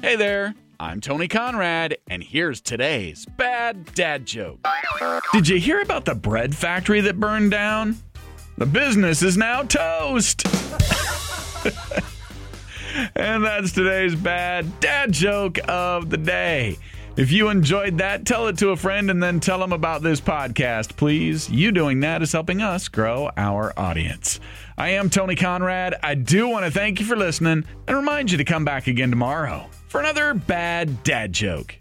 [0.00, 4.64] Hey there, I'm Tony Conrad, and here's today's bad dad joke.
[5.32, 7.96] Did you hear about the bread factory that burned down?
[8.58, 10.46] The business is now toast.
[13.16, 16.78] and that's today's bad dad joke of the day.
[17.18, 20.20] If you enjoyed that, tell it to a friend and then tell them about this
[20.20, 21.50] podcast, please.
[21.50, 24.38] You doing that is helping us grow our audience.
[24.76, 25.96] I am Tony Conrad.
[26.00, 29.10] I do want to thank you for listening and remind you to come back again
[29.10, 31.74] tomorrow for another bad dad joke.